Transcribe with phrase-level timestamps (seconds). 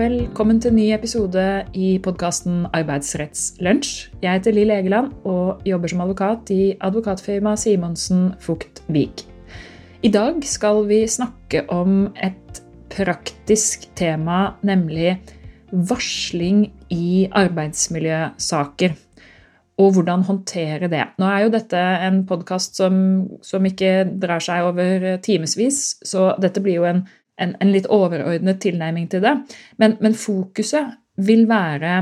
[0.00, 1.42] velkommen til en ny episode
[1.76, 4.06] i podkasten Arbeidsrettslunsj.
[4.22, 9.26] Jeg heter Lill Egeland og jobber som advokat i advokatfirmaet Simonsen Fugt Vik.
[10.00, 12.62] I dag skal vi snakke om et
[12.94, 15.18] praktisk tema, nemlig
[15.68, 18.96] varsling i arbeidsmiljøsaker.
[19.80, 21.04] Og hvordan håndtere det.
[21.20, 22.96] Nå er jo dette en podkast som,
[23.44, 27.04] som, ikke drar seg over timevis, så dette blir jo en
[27.40, 29.34] en, en litt overordnet tilnærming til det.
[29.80, 31.94] Men, men, fokuset vil være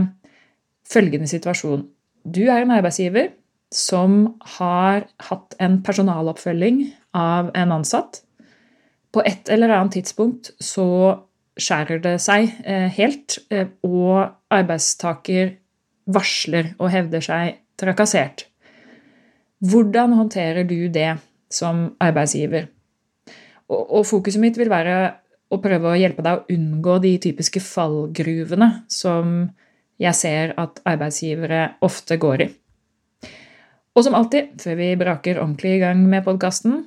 [0.88, 1.84] følgende situasjon.
[2.24, 3.32] Du er en arbeidsgiver
[3.74, 4.20] som
[4.58, 6.82] har hatt en personaloppfølging
[7.16, 8.22] av en ansatt.
[9.12, 10.88] På et eller annet tidspunkt så
[11.58, 15.56] skjærer det seg eh, helt, eh, og arbeidstaker
[16.08, 18.46] varsler og hevder seg trakassert.
[19.58, 21.18] Hvordan håndterer du det
[21.52, 22.68] som arbeidsgiver?
[23.68, 25.16] Og, og fokuset mitt vil være
[25.48, 29.48] og prøve å hjelpe deg å unngå de typiske fallgruvene som
[29.98, 32.48] jeg ser at arbeidsgivere ofte går i.
[33.98, 36.84] Og som alltid, før vi braker ordentlig i gang med podkasten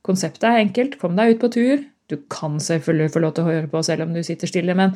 [0.00, 0.94] Konseptet er enkelt.
[0.96, 1.82] Kom deg ut på tur.
[2.08, 4.94] Du kan selvfølgelig få lov til å høre på selv om du sitter stille, men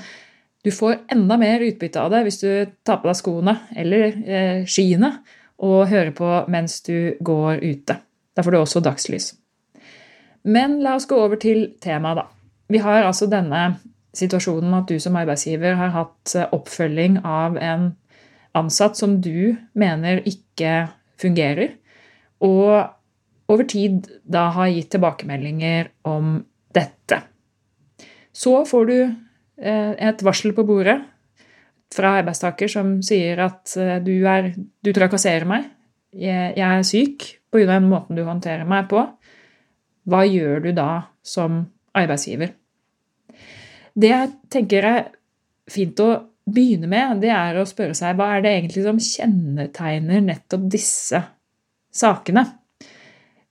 [0.64, 2.48] du får enda mer utbytte av det hvis du
[2.88, 5.10] tar på deg skoene eller eh, skiene
[5.64, 7.98] og hører på mens du går ute.
[8.34, 9.34] Da får du også dagslys.
[10.48, 12.33] Men la oss gå over til temaet, da.
[12.68, 13.76] Vi har altså denne
[14.14, 17.92] situasjonen at du som arbeidsgiver har hatt eh, oppfølging av en
[18.54, 20.88] ansatt som du mener ikke
[21.20, 21.74] fungerer,
[22.44, 26.38] og over tid da har gitt tilbakemeldinger om
[26.74, 27.20] dette.
[28.34, 30.98] Så får du eh, et varsel på bordet
[31.94, 35.68] fra arbeidstaker som sier at eh, du, er, du trakasserer meg,
[36.14, 37.66] jeg, er syk pga.
[37.74, 39.02] den måten du håndterer meg på.
[40.06, 40.90] Hva gjør du da
[41.26, 41.64] som
[41.96, 42.54] arbeidsgiver.
[43.94, 45.04] Det jeg tenker er
[45.70, 46.10] fint å
[46.44, 51.22] begynne med, det er å spørre seg hva er det egentlig som kjennetegner nettopp disse
[51.94, 52.44] sakene?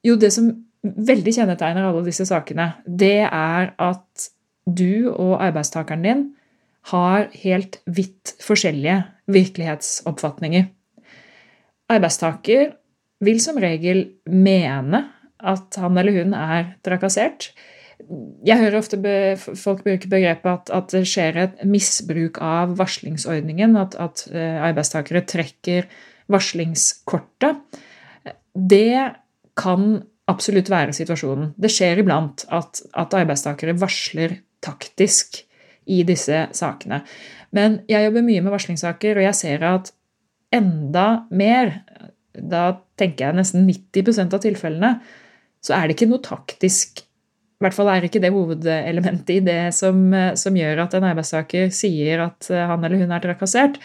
[0.04, 0.52] Jo, det som
[0.84, 4.30] veldig kjennetegner alle disse sakene, det er at
[4.68, 6.24] du og arbeidstakeren din
[6.92, 9.00] har helt vidt forskjellige
[9.32, 10.68] virkelighetsoppfatninger.
[11.94, 12.74] Arbeidstaker
[13.24, 15.06] vil som regel mene
[15.44, 17.52] at han eller hun er trakassert,
[18.46, 23.78] jeg hører ofte be, folk bruke begrepet at, at, det skjer et misbruk av varslingsordningen.
[23.80, 25.88] At, at eh, arbeidstakere trekker
[26.32, 27.82] varslingskortet.
[28.54, 29.00] Det
[29.60, 31.54] kan absolutt være situasjonen.
[31.60, 35.42] Det skjer iblant at, at arbeidstakere varsler taktisk
[35.92, 37.02] i disse sakene.
[37.54, 39.92] Men jeg jobber mye med varslingssaker, og jeg ser at
[40.54, 41.76] enda mer,
[42.34, 44.94] da tenker jeg nesten 90% av tilfellene,
[45.64, 47.04] så er det ikke noe taktisk
[47.64, 50.02] i hvert fall er ikke det hovedelementet i det som,
[50.40, 53.80] som, gjør at en arbeidstaker sier at eh, han eller hun er trakassert.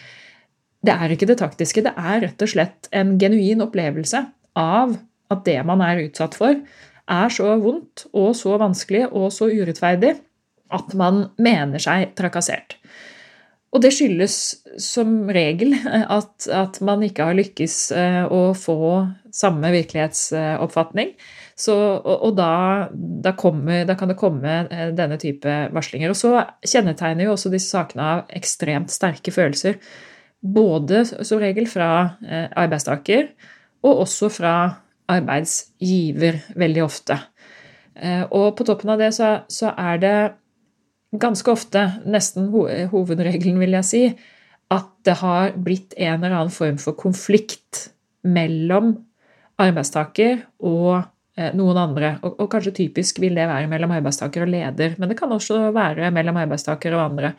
[0.82, 1.84] Det er ikke det taktiske.
[1.86, 4.24] Det er rett og slett en genuin opplevelse
[4.58, 4.96] av
[5.30, 6.58] at det man er utsatt for,
[7.08, 10.16] er så vondt og så vanskelig og så urettferdig
[10.74, 12.76] at man mener seg trakassert.
[13.70, 14.34] Og det skyldes
[14.80, 15.74] som regel
[16.18, 18.78] at, at man ikke har lykkes eh, å få
[19.34, 21.12] samme virkelighetsoppfatning
[21.58, 22.50] så, og, og da,
[22.94, 26.12] da, kommer, da, kan det komme eh, denne type varslinger.
[26.14, 29.80] Og så kjennetegner jo også disse sakene av ekstremt sterke følelser.
[30.38, 31.90] Både som regel fra
[32.22, 33.32] eh, arbeidstaker,
[33.82, 34.54] og også fra
[35.10, 37.18] arbeidsgiver veldig ofte.
[37.98, 40.16] Eh, og på toppen av det så, så er det
[41.18, 42.52] ganske ofte, nesten
[42.92, 44.02] hovedregelen vil jeg si,
[44.70, 47.88] at det har blitt en eller annen form for konflikt
[48.22, 48.92] mellom
[49.58, 51.08] arbeidstaker og
[51.56, 52.12] noen andre.
[52.22, 55.68] Og, og, kanskje typisk vil det være mellom arbeidstaker og leder, men det kan også
[55.76, 57.32] være mellom arbeidstaker og andre.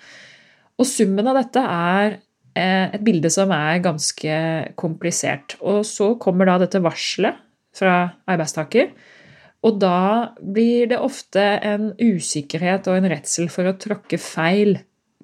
[0.80, 2.18] Og summen av dette er
[2.56, 4.42] eh, et bilde som er ganske
[4.80, 5.58] komplisert.
[5.60, 7.40] Og så kommer da dette varselet
[7.76, 7.96] fra
[8.30, 8.94] arbeidstaker.
[9.68, 14.78] Og da blir det ofte en usikkerhet og en redsel for å tråkke feil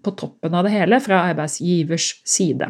[0.06, 2.68] på toppen av det hele fra arbeidsgivers side.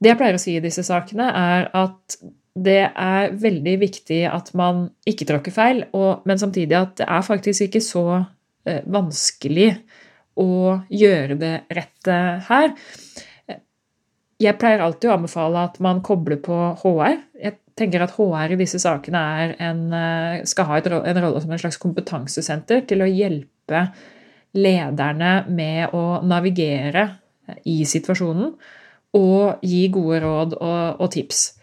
[0.00, 2.18] Det jeg pleier å si i disse sakene, er at
[2.60, 7.24] det er veldig viktig at man ikke tråkker feil, og, men samtidig at det er
[7.24, 8.04] faktisk ikke så
[8.68, 9.72] eh, vanskelig
[10.40, 12.18] å gjøre det rette
[12.48, 12.72] her.
[14.40, 17.18] Jeg pleier alltid å anbefale at man kobler på HR.
[17.40, 19.20] Jeg tenker at HR i disse sakene
[19.60, 23.86] en, eh, skal ha en rolle som en slags kompetansesenter til å hjelpe
[24.56, 27.06] lederne med å navigere
[27.68, 28.54] i situasjonen
[29.18, 31.59] og gi gode råd og, og tips.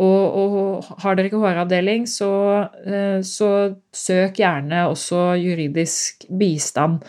[0.00, 2.30] Og, og, har dere ikke HR-avdeling, så,
[2.88, 3.50] eh, så,
[3.92, 7.04] søk gjerne også juridisk bistand.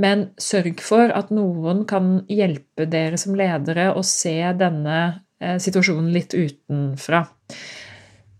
[0.00, 5.00] men sørg for at noen kan hjelpe dere som ledere å se denne
[5.42, 7.26] eh, situasjonen litt utenfra.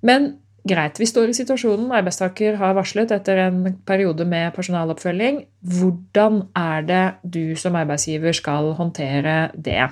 [0.00, 0.30] Men
[0.64, 1.90] greit, vi står i situasjonen.
[1.92, 5.42] Arbeidstaker har varslet etter en periode med personaloppfølging.
[5.60, 7.04] Hvordan er det
[7.36, 9.90] du som arbeidsgiver skal håndtere det?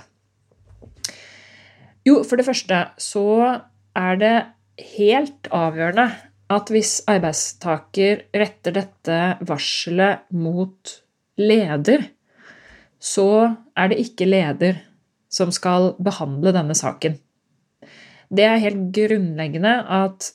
[2.09, 3.27] Jo, for det første så
[3.99, 4.37] er det
[4.95, 6.09] helt avgjørende
[6.49, 9.19] at hvis arbeidstaker retter dette
[9.49, 10.95] varselet mot
[11.39, 12.07] leder,
[12.99, 13.29] så
[13.79, 14.81] er det ikke leder
[15.29, 17.19] som skal behandle denne saken.
[18.29, 20.33] Det er helt grunnleggende at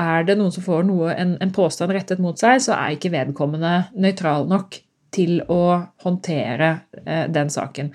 [0.00, 3.12] er det noen som får noe, en, en påstand rettet mot seg, så er ikke
[3.14, 4.80] vedkommende nøytral nok
[5.14, 5.62] til å
[6.02, 6.70] håndtere
[7.04, 7.92] eh, den saken.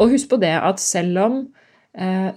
[0.00, 1.36] Og husk på det at selv om,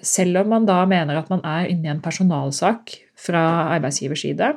[0.06, 3.42] selv om man da mener at man er inne i en personalsak fra
[3.74, 4.51] arbeidsgivers side,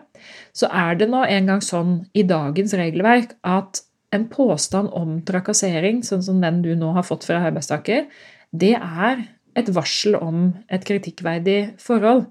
[0.53, 3.81] så er det nå engang sånn i dagens regelverk at
[4.13, 8.09] en påstand om trakassering, sånn som den du nå har fått fra arbeidstaker,
[8.51, 9.23] det er
[9.59, 12.27] et varsel om et kritikkverdig forhold.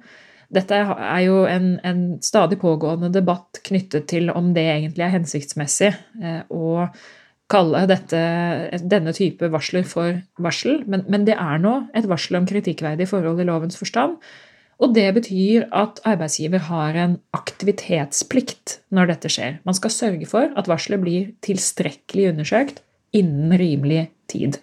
[0.50, 5.92] Dette er jo en, en, stadig pågående debatt knyttet til om det egentlig er hensiktsmessig
[5.94, 6.88] eh, å
[7.50, 8.20] kalle dette,
[8.86, 13.42] denne type varsler for varsel, men, men det er nå et varsel om kritikkverdig forhold
[13.42, 14.20] i lovens forstand.
[14.80, 19.58] Og det betyr at arbeidsgiver har en aktivitetsplikt når dette skjer.
[19.68, 22.80] Man skal sørge for at varselet blir tilstrekkelig undersøkt
[23.18, 24.62] innen rimelig tid.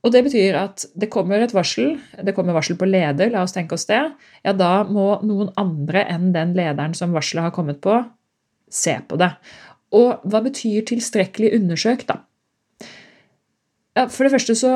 [0.00, 3.52] Og det betyr at det kommer et varsel, det kommer varsel på leder, la oss
[3.52, 4.00] tenke oss det.
[4.46, 7.98] Ja, da må noen andre enn den lederen som varselet har kommet på,
[8.72, 9.34] se på det.
[9.96, 12.20] Og hva betyr tilstrekkelig undersøkt, da?
[13.98, 14.74] Ja, for det første så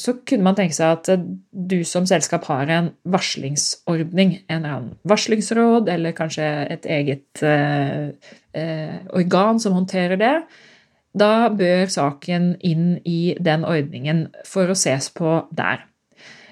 [0.00, 4.38] så kunne man tenke seg at du som selskap har en varslingsordning.
[4.48, 8.12] En eller annen varslingsråd, eller kanskje et eget eh,
[8.56, 10.34] eh, organ som håndterer det.
[11.20, 15.84] Da bør saken inn i den ordningen for å ses på der.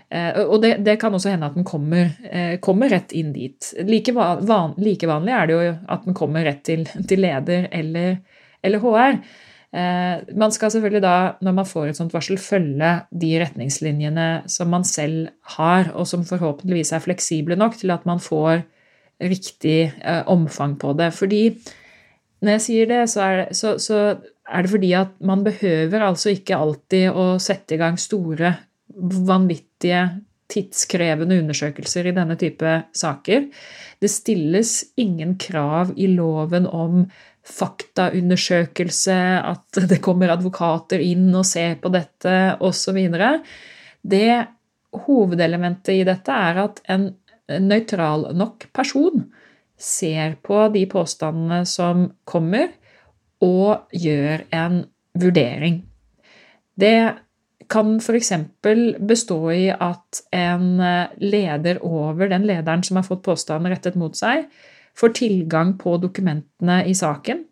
[0.08, 3.72] Eh, og det, det, kan også hende at den kommer, eh, kommer rett inn dit.
[3.84, 8.16] Like, van, like, vanlig er det jo at den kommer rett til, til leder eller,
[8.64, 9.18] eller HR.
[9.68, 14.72] Eh, man skal selvfølgelig da, når man får et sånt varsel, følge de retningslinjene som
[14.72, 15.28] man selv
[15.58, 18.64] har, og som forhåpentligvis er fleksible nok til at man får
[19.18, 19.90] riktig
[20.30, 21.10] omfang på det.
[21.10, 21.42] Fordi
[22.38, 23.96] når jeg sier det, så er det, så, så
[24.48, 28.52] er det fordi at man behøver altså ikke alltid å sette i gang store,
[28.96, 30.02] vanvittige
[30.48, 33.48] tidskrevende undersøkelser i denne type saker.
[34.00, 37.02] Det stilles ingen krav i loven om
[37.48, 42.98] faktaundersøkelse, at det kommer advokater inn og ser på dette, osv.
[44.02, 44.30] Det
[45.04, 47.10] hovedelementet i dette er at en
[47.48, 49.26] nøytral nok person
[49.78, 52.72] ser på de påstandene som kommer,
[53.38, 54.80] og gjør en
[55.14, 55.76] vurdering.
[56.74, 56.96] Det
[57.68, 58.32] kan f.eks.
[59.04, 60.80] bestå i at en
[61.20, 64.46] leder over den lederen som har fått påstanden rettet mot seg,
[64.98, 67.44] får tilgang på dokumentene i saken,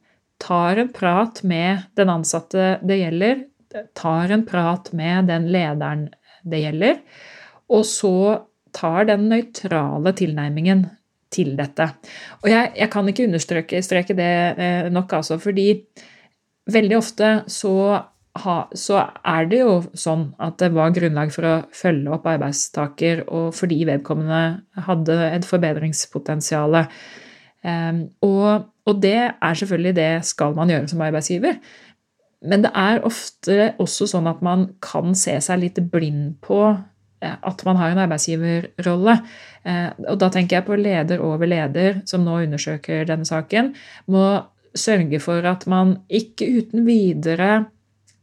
[0.43, 3.45] tar en prat med den ansatte det gjelder,
[3.97, 6.09] tar en prat med den lederen
[6.47, 7.01] det gjelder,
[7.73, 8.17] og så
[8.77, 10.85] tar den nøytrale tilnærmingen
[11.33, 11.89] til dette.
[12.43, 15.71] Og jeg, jeg kan ikke understreke det eh, nok, altså, fordi
[16.73, 17.75] veldig ofte så,
[18.43, 23.25] ha, så, er det jo sånn at det var grunnlag for å følge opp arbeidstaker,
[23.27, 26.81] og fordi vedkommende hadde et forbedringspotensial.
[27.67, 31.61] Um, og, og, det er selvfølgelig det skal man gjøre som arbeidsgiver.
[32.47, 37.33] Men det er ofte også sånn at man kan se seg litt blind på eh,
[37.35, 39.17] at man har en arbeidsgiverrolle.
[39.67, 43.73] Eh, og da tenker jeg på leder over leder, som nå undersøker denne saken,
[44.13, 44.27] må
[44.77, 47.65] sørge for at man ikke uten videre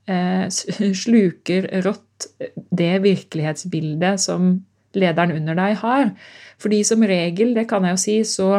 [1.03, 2.27] sluker rått
[2.75, 4.55] det virkelighetsbildet som
[4.93, 6.11] lederen under deg har.
[6.61, 8.49] Fordi som regel, det kan jeg jo si, så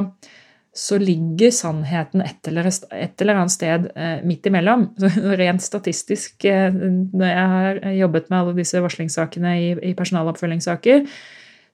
[0.75, 4.89] så ligger sannheten et eller, et eller annet sted eh, midt imellom.
[5.41, 11.07] Rent statistisk, eh, når jeg har jobbet med alle disse varslingssakene i, i personaloppfølgingssaker,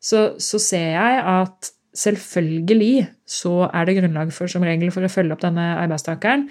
[0.00, 5.12] så, så, ser jeg at selvfølgelig så er det grunnlag for som regel for å
[5.12, 6.47] følge opp denne arbeidstakeren.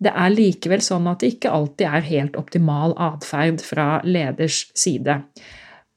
[0.00, 5.20] Det er likevel sånn at det ikke alltid er helt optimal atferd fra leders side.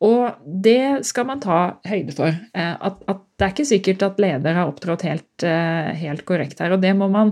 [0.03, 2.27] Og det skal man ta høyde for.
[2.31, 6.59] Eh, at, at det er ikke sikkert at leder har opptrådt helt, eh, helt, korrekt
[6.59, 6.75] her.
[6.75, 7.31] Og det må man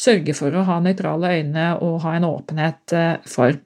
[0.00, 3.56] sørge for å ha nøytrale øyne og ha en åpenhet eh, for.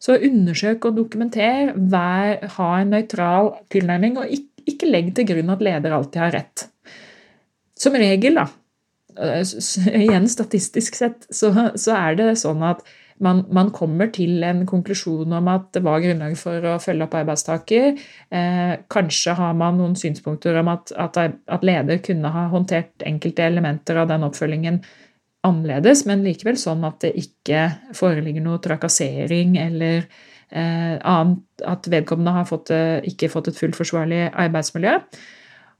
[0.00, 5.52] Så undersøk og dokumenter, vær, ha en nøytral tilnærming, og ikke, ikke legg til grunn
[5.52, 6.66] at leder alltid har rett.
[7.76, 8.46] Som regel, da,
[10.02, 12.84] igjen statistisk sett, så, så er det sånn at
[13.22, 17.16] man, man, kommer til en konklusjon om at det var grunnlag for å følge opp
[17.16, 17.96] arbeidstaker.
[18.28, 23.46] Eh, kanskje har man noen synspunkter om at, at, at, leder kunne ha håndtert enkelte
[23.46, 24.82] elementer av den oppfølgingen
[25.46, 32.36] annerledes, men likevel sånn at det ikke foreligger noe trakassering eller eh, annet, at vedkommende
[32.36, 34.98] har fått, eh, ikke fått et fullt forsvarlig arbeidsmiljø.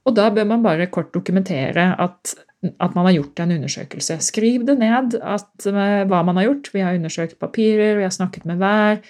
[0.07, 4.17] Og da bør man bare kort dokumentere at, at man har gjort en undersøkelse.
[4.25, 6.71] Skriv det ned at, eh, hva man har gjort.
[6.73, 9.01] Vi har undersøkt papirer, vi har snakket med hver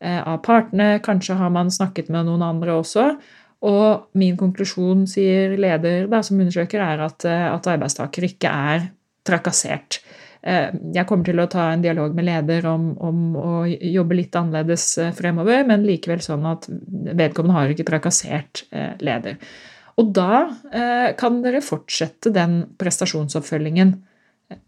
[0.00, 0.98] eh, av partene.
[1.00, 3.16] Kanskje har man snakket med noen andre også.
[3.62, 8.90] Og min konklusjon, sier leder da, som undersøker, er at, eh, at arbeidstaker ikke er
[9.26, 10.02] trakassert.
[10.46, 14.84] Jeg kommer til å ta en dialog med leder om, om, å jobbe litt annerledes
[15.18, 18.62] fremover, men likevel sånn at vedkommende har ikke trakassert
[19.02, 19.40] leder.
[19.96, 23.96] Og da eh, kan dere fortsette den prestasjonsoppfølgingen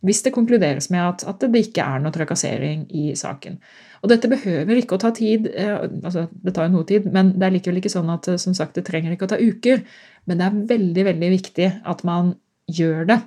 [0.02, 3.61] hvis det konkluderes med at, at, det ikke er noe trakassering i saken.
[4.02, 7.37] Og dette behøver ikke å ta tid, eh, altså det tar jo noe tid, men
[7.37, 9.85] det er likevel ikke sånn at som sagt, det trenger ikke å ta uker.
[10.26, 12.35] Men det er veldig, veldig viktig at man
[12.68, 13.18] gjør det.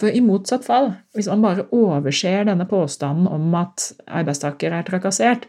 [0.00, 5.46] For i motsatt fall, hvis man bare overser denne påstanden om at arbeidstaker er trakassert,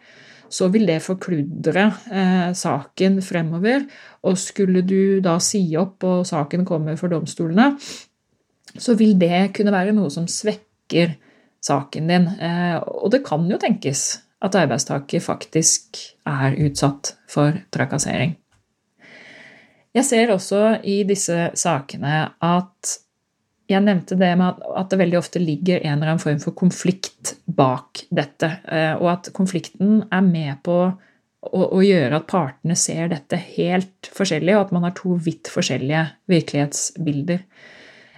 [0.51, 3.86] så vil det forkludre eh, saken fremover.
[4.27, 7.72] Og skulle du da si opp og saken kommer for domstolene,
[8.72, 11.15] så vil det kunne være noe som svekker
[11.63, 12.27] saken din.
[12.36, 18.36] Eh, og det kan jo tenkes at arbeidstaker faktisk er utsatt for trakassering.
[19.91, 22.91] Jeg ser også i disse sakene at
[23.72, 27.36] jeg nevnte det med at det veldig ofte ligger en eller annen form for konflikt
[27.46, 33.12] bak dette, eh, og at konflikten er med på å, å, gjøre at partene ser
[33.13, 37.44] dette helt forskjellig, og at man har to vidt forskjellige virkelighetsbilder.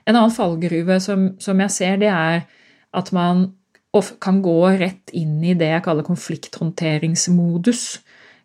[0.04, 2.44] En annen fallgruve som, som jeg ser, det er
[2.94, 3.52] at man
[4.24, 7.84] kan gå rett inn i det jeg kaller konflikthåndteringsmodus.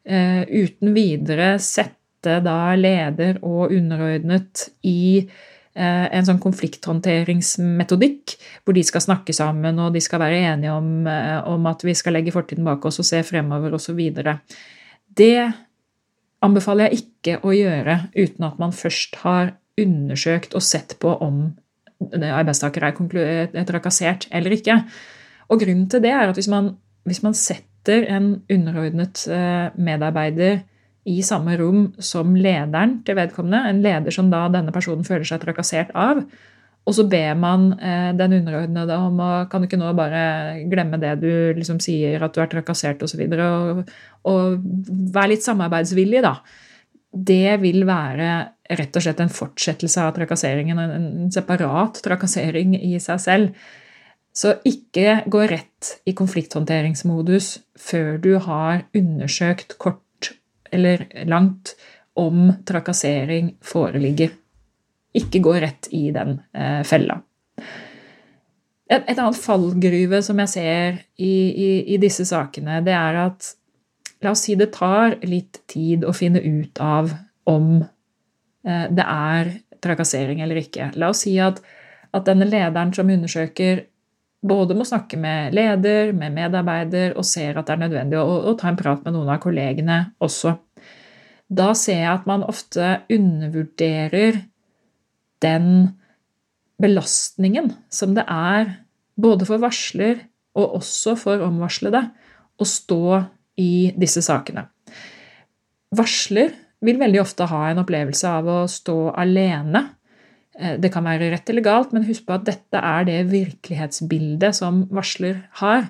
[0.09, 8.82] Uh, uten videre sette da leder og underordnet i Eh, en sånn konflikthåndteringsmetodikk, hvor de
[8.87, 12.35] skal snakke sammen og de skal være enige om, eh, om at vi skal legge
[12.35, 14.00] fortiden bak oss og se fremover osv.
[15.18, 15.38] Det
[16.44, 21.56] anbefaler jeg ikke å gjøre uten at man først har undersøkt og sett på om
[21.99, 24.82] arbeidstaker er trakassert eller ikke.
[25.50, 26.76] Og grunnen til det er at hvis man,
[27.08, 30.61] hvis man setter en underordnet eh, medarbeider
[31.09, 35.41] i samme rom som lederen til vedkommende, en leder som da denne personen føler seg
[35.43, 36.23] trakassert av.
[36.88, 40.23] Og så ber man eh, den underordnede om å kan du ikke nå bare
[40.71, 43.91] glemme det du liksom sier, at du er trakassert osv., og, så og,
[44.33, 46.38] og være litt samarbeidsvillig, da.
[47.09, 48.31] Det vil være
[48.79, 53.69] rett og slett en fortsettelse av trakasseringen, en separat trakassering i seg selv.
[54.37, 60.03] Så ikke gå rett i konflikthåndteringsmodus før du har undersøkt kort
[60.75, 61.75] eller langt
[62.18, 64.32] om trakassering foreligger.
[65.18, 67.20] Ikke gå rett i den eh, fella.
[68.88, 73.54] Et, et, annet fallgruve som jeg ser i, i, i, disse sakene, det er at
[74.18, 77.12] La oss si det tar litt tid å finne ut av
[77.46, 79.52] om eh, det er
[79.84, 80.88] trakassering eller ikke.
[80.98, 81.60] La oss si at,
[82.10, 83.84] at denne lederen som undersøker,
[84.45, 88.54] både må snakke med leder, med medarbeider, og ser at det er nødvendig å, å
[88.59, 90.54] ta en prat med noen av kollegene også.
[91.49, 94.42] Da ser jeg at man ofte undervurderer
[95.42, 95.71] den
[96.78, 98.76] belastningen som det er
[99.18, 100.21] både for varsler
[100.59, 102.04] og også for omvarslede
[102.59, 103.23] å stå
[103.59, 104.68] i disse sakene.
[105.95, 106.52] Varsler
[106.85, 109.83] vil veldig ofte ha en opplevelse av å stå alene
[110.59, 114.83] det kan være rett eller galt, men husk på at dette er det virkelighetsbildet som
[114.95, 115.87] varsler har.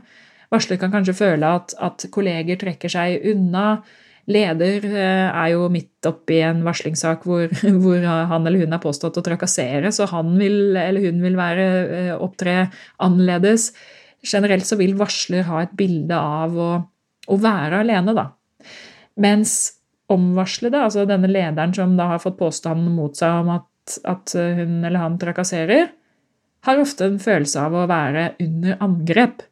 [0.52, 3.80] Varsler kan kanskje føle at, at kolleger trekker seg unna.
[4.28, 7.46] Leder eh, er jo midt oppi en varslingssak hvor,
[7.82, 11.68] hvor, han eller hun er påstått å trakassere, så han vil, eller hun vil være,
[12.00, 12.66] eh, opptre
[13.04, 13.70] annerledes.
[14.24, 16.70] Generelt så vil varsler ha et bilde av å,
[17.28, 18.28] å være alene, da.
[19.20, 19.56] Mens
[20.12, 23.67] omvarslede, altså denne lederen som da har fått påstanden mot seg om at
[24.04, 25.88] at hun eller han trakasserer,
[26.66, 29.42] har ofte en følelse av å være under angrep.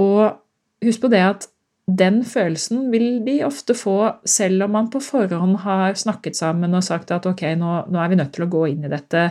[0.00, 0.38] Og
[0.84, 1.48] husk på det at
[1.86, 6.84] den følelsen vil de ofte få selv om man på forhånd har snakket sammen og
[6.84, 9.28] sagt at ok, nå, nå er vi nødt til å gå inn i dette.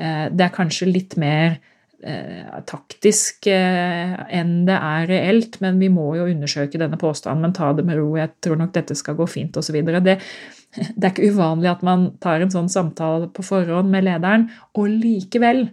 [0.00, 1.58] Eh, det er kanskje litt mer
[2.00, 7.56] eh, taktisk eh, enn det er reelt, men vi må jo undersøke denne påstanden, men
[7.56, 9.82] ta det med ro, jeg tror nok dette skal gå fint, osv.
[10.00, 10.16] Det,
[10.96, 14.48] det er ikke uvanlig at man tar en sånn samtale på forhånd med lederen,
[14.78, 15.68] og likevel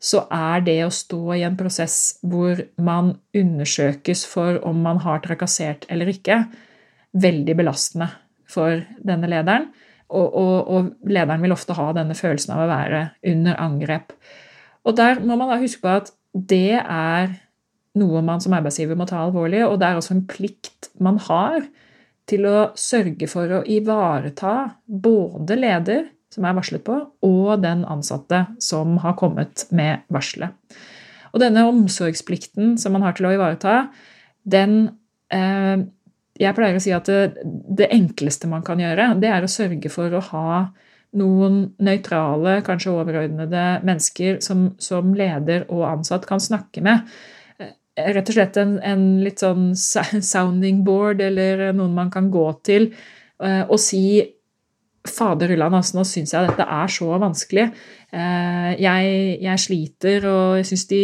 [0.00, 5.20] så er det å stå i en prosess hvor man undersøkes for om man har
[5.26, 6.40] trakassert eller ikke,
[7.20, 8.08] veldig belastende
[8.48, 9.68] for denne lederen.
[10.10, 14.14] Og, og, og, lederen vil ofte ha denne følelsen av å være under angrep.
[14.88, 17.36] Og der må man da huske på at det er
[18.00, 21.60] noe man som arbeidsgiver må ta alvorlig, og det er også en plikt man har
[22.30, 24.54] til å sørge for å ivareta
[24.86, 26.96] både leder, som er varslet på,
[27.26, 30.54] og den ansatte som har kommet med varselet.
[31.30, 33.80] Og denne omsorgsplikten som man har til å ivareta,
[34.42, 34.82] den
[35.32, 35.86] eh,
[36.40, 39.90] Jeg pleier å si at det, det, enkleste man kan gjøre, det er å sørge
[39.92, 40.52] for å ha
[41.20, 47.04] noen nøytrale, kanskje overordnede mennesker som, som leder og ansatt kan snakke med
[48.16, 52.92] rett og slett en, en, litt sånn sounding board, eller noen man kan gå til
[53.42, 54.20] uh, og si
[55.08, 57.62] Fader Ulland, altså, nå syns jeg dette er så vanskelig.
[58.12, 60.98] Uh, jeg, jeg, sliter, og jeg syns de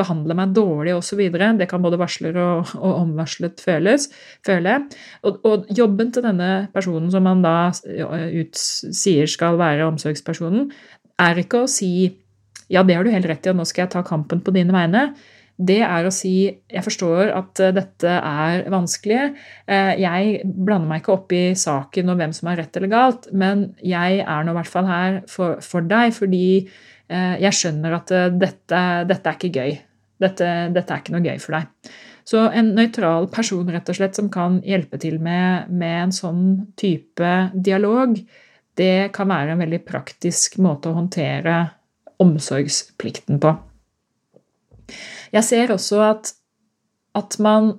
[0.00, 1.22] behandler meg dårlig osv.
[1.30, 4.08] Det kan både varsler og, og omvarslet føles,
[4.46, 4.74] føle.
[5.22, 10.72] Og, og, jobben til denne personen som man da ut, sier skal være omsorgspersonen,
[11.22, 11.92] er ikke å si
[12.68, 14.74] ja, det har du helt rett i, og nå skal jeg ta kampen på dine
[14.74, 15.08] vegne
[15.58, 19.32] det er å si jeg forstår at eh, dette er vanskelig.
[19.66, 23.26] Eh, jeg blander meg ikke opp i saken og hvem som har rett eller galt,
[23.34, 27.98] men jeg er nå i hvert fall her for, for, deg fordi eh, jeg skjønner
[27.98, 29.74] at dette, dette er ikke gøy.
[30.18, 31.92] Dette, dette, er ikke noe gøy for deg.
[32.28, 36.42] Så en nøytral person rett og slett som kan hjelpe til med, med en sånn
[36.78, 38.18] type dialog,
[38.78, 41.62] det kan være en veldig praktisk måte å håndtere
[42.22, 43.54] omsorgsplikten på.
[45.34, 46.32] Jeg ser også at,
[47.18, 47.74] at man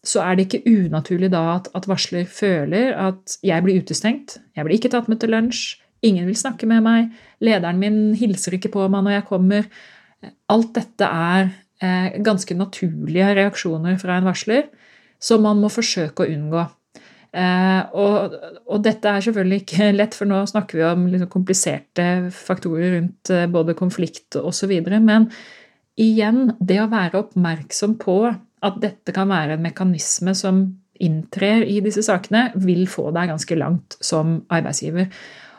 [0.07, 4.67] Så er det ikke unaturlig da at, at, varsler føler at jeg blir utestengt, jeg
[4.67, 8.73] blir ikke tatt med til lunsj, ingen vil snakke med meg, lederen min hilser ikke
[8.75, 9.69] på meg når jeg kommer.
[10.51, 11.53] Alt dette er
[12.23, 14.69] ganske naturlige reaksjoner fra en varsler
[15.23, 16.67] som man må forsøke å unngå.
[17.33, 18.35] Eh, og,
[18.67, 23.33] og, dette er selvfølgelig ikke lett, for nå snakker vi om liksom kompliserte faktorer rundt
[23.33, 24.75] eh, både konflikt osv.
[24.93, 25.31] Men
[26.01, 30.65] igjen, det å være oppmerksom på at dette kan være en mekanisme som
[31.03, 35.09] inntrer i disse sakene, vil få deg ganske langt som arbeidsgiver.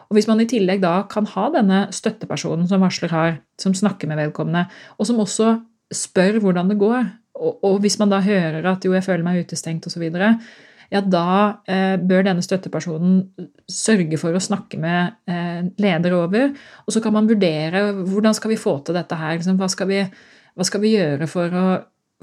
[0.08, 4.08] Og Hvis man i tillegg da kan ha denne støttepersonen som varsler har, som snakker
[4.08, 4.68] med vedkommende,
[5.02, 5.56] og som også
[5.98, 7.08] spør hvordan det går.
[7.34, 10.06] Og, og, hvis man da hører at jo, jeg føler meg utestengt osv.,
[10.94, 11.28] ja, da
[11.66, 13.24] eh, bør denne støttepersonen
[13.72, 16.52] sørge for å snakke med eh, leder over.
[16.86, 19.40] Og så kan man vurdere hvordan skal vi få til dette her.
[19.40, 20.04] Liksom, hva, skal vi,
[20.54, 21.66] hva, skal vi, gjøre for å,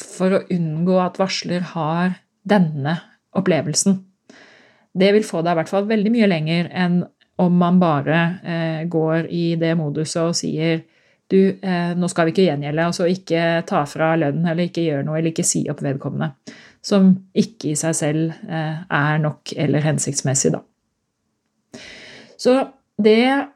[0.05, 2.15] for å unngå at varsler har
[2.47, 3.01] denne
[3.35, 3.99] opplevelsen?
[4.95, 7.03] Det vil få deg i hvert fall veldig mye lenger enn
[7.41, 10.83] om man bare eh, går i det moduset og sier
[11.31, 15.07] du, eh, nå skal vi ikke gjengjelde, altså ikke ta fra lønnen eller ikke gjøre
[15.07, 16.33] noe eller ikke si opp vedkommende.
[16.83, 20.65] Som ikke i seg selv eh, er nok eller hensiktsmessig, da.
[22.41, 22.57] Så
[23.01, 23.49] det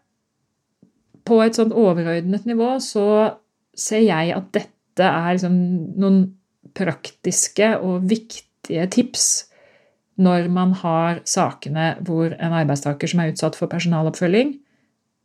[1.24, 3.32] På et sånt overordnet nivå så
[3.72, 5.54] ser jeg at dette er liksom
[5.96, 6.18] noen
[6.76, 9.46] praktiske og viktige tips
[10.20, 14.52] når man har sakene hvor en arbeidstaker som er utsatt for personaloppfølging,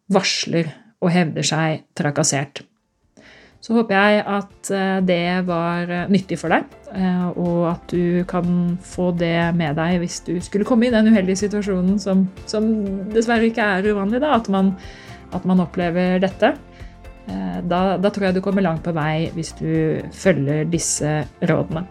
[0.08, 2.64] varsler og hevder seg trakassert.
[3.60, 8.24] Så håper jeg at eh, det var eh, nyttig for deg, eh, og at du
[8.30, 12.70] kan få det med deg hvis du skulle komme i den uheldige situasjonen som, som
[13.12, 14.72] dessverre ikke er uvanlig, da, at, man,
[15.36, 16.56] at man opplever dette.
[17.30, 21.12] Da, da, tror jeg du kommer langt på vei hvis du følger disse
[21.46, 21.84] rådene.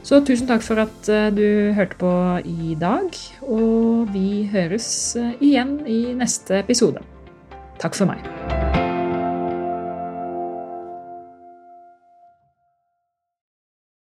[0.00, 2.14] Så tusen takk for at du hørte på
[2.48, 3.12] i dag,
[3.44, 4.88] og vi høres
[5.20, 7.04] igjen i neste episode.
[7.78, 8.87] たくさまへ。